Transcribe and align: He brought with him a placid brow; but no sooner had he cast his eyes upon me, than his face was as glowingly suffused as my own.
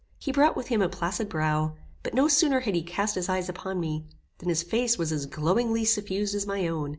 He 0.17 0.31
brought 0.31 0.57
with 0.57 0.69
him 0.69 0.81
a 0.81 0.89
placid 0.89 1.29
brow; 1.29 1.75
but 2.01 2.15
no 2.15 2.27
sooner 2.27 2.61
had 2.61 2.73
he 2.73 2.81
cast 2.81 3.13
his 3.13 3.29
eyes 3.29 3.49
upon 3.49 3.79
me, 3.79 4.07
than 4.39 4.49
his 4.49 4.63
face 4.63 4.97
was 4.97 5.11
as 5.11 5.27
glowingly 5.27 5.85
suffused 5.85 6.33
as 6.33 6.47
my 6.47 6.67
own. 6.67 6.89